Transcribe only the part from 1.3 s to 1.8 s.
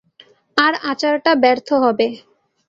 ব্যর্থ